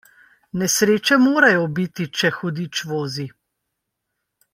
Nesreče 0.61 1.17
morajo 1.25 1.67
biti, 1.79 2.07
če 2.21 2.31
hudič 2.39 2.81
vozi. 2.93 3.27